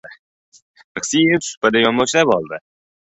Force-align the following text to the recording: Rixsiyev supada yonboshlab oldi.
Rixsiyev 0.99 1.45
supada 1.49 1.85
yonboshlab 1.85 2.33
oldi. 2.37 2.61